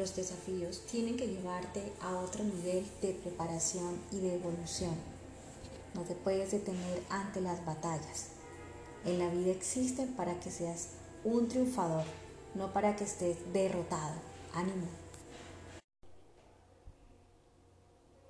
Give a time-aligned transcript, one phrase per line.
[0.00, 4.94] Los desafíos tienen que llevarte a otro nivel de preparación y de evolución.
[5.92, 8.28] No te puedes detener ante las batallas.
[9.04, 10.88] En la vida existen para que seas
[11.22, 12.04] un triunfador,
[12.54, 14.14] no para que estés derrotado.
[14.54, 14.86] Ánimo.